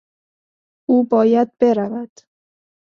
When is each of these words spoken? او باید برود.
او 0.87 1.03
باید 1.07 1.49
برود. 1.59 2.11